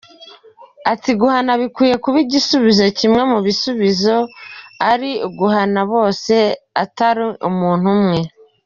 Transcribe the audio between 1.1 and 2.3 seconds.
“Guhana bikwiye kuba